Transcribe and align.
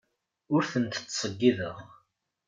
Ur 0.53 0.63
tent-ttṣeyyideɣ. 0.71 1.75